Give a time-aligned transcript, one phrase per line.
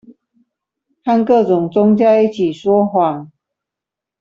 [1.05, 3.29] 和各種宗教一起說謊